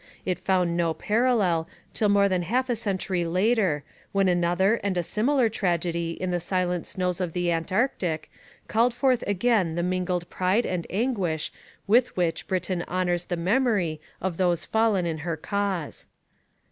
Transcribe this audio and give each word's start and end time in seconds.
It 0.25 0.39
found 0.39 0.75
no 0.75 0.95
parallel 0.95 1.69
till 1.93 2.09
more 2.09 2.27
than 2.27 2.41
half 2.41 2.71
a 2.71 2.75
century 2.75 3.23
later, 3.23 3.83
when 4.13 4.27
another 4.27 4.77
and 4.83 4.97
a 4.97 5.03
similar 5.03 5.47
tragedy 5.47 6.13
in 6.19 6.31
the 6.31 6.39
silent 6.39 6.87
snows 6.87 7.21
of 7.21 7.33
the 7.33 7.51
Antarctic 7.51 8.31
called 8.67 8.95
forth 8.95 9.23
again 9.27 9.75
the 9.75 9.83
mingled 9.83 10.27
pride 10.27 10.65
and 10.65 10.87
anguish 10.89 11.51
with 11.85 12.17
which 12.17 12.47
Britain 12.47 12.83
honours 12.87 13.25
the 13.25 13.37
memory 13.37 14.01
of 14.19 14.37
those 14.37 14.65
fallen 14.65 15.05
in 15.05 15.19
her 15.19 15.37
cause. 15.37 16.07